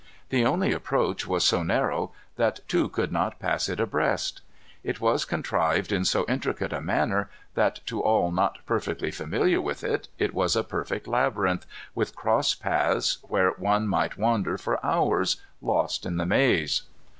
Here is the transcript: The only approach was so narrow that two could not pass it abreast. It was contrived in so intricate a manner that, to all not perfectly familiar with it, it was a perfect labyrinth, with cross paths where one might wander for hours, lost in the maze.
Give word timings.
The 0.29 0.43
only 0.47 0.73
approach 0.73 1.27
was 1.27 1.43
so 1.43 1.61
narrow 1.61 2.11
that 2.35 2.61
two 2.67 2.89
could 2.89 3.11
not 3.11 3.37
pass 3.37 3.69
it 3.69 3.79
abreast. 3.79 4.41
It 4.83 4.99
was 4.99 5.25
contrived 5.25 5.91
in 5.91 6.05
so 6.05 6.25
intricate 6.27 6.73
a 6.73 6.81
manner 6.81 7.29
that, 7.53 7.81
to 7.85 8.01
all 8.01 8.31
not 8.31 8.57
perfectly 8.65 9.11
familiar 9.11 9.61
with 9.61 9.83
it, 9.83 10.07
it 10.17 10.33
was 10.33 10.55
a 10.55 10.63
perfect 10.63 11.07
labyrinth, 11.07 11.67
with 11.93 12.15
cross 12.15 12.55
paths 12.55 13.19
where 13.21 13.51
one 13.51 13.87
might 13.87 14.17
wander 14.17 14.57
for 14.57 14.83
hours, 14.83 15.39
lost 15.61 16.03
in 16.07 16.17
the 16.17 16.25
maze. 16.25 16.81